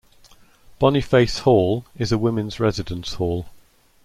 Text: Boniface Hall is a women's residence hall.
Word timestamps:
Boniface 0.79 1.37
Hall 1.43 1.85
is 1.95 2.11
a 2.11 2.17
women's 2.17 2.59
residence 2.59 3.13
hall. 3.13 3.45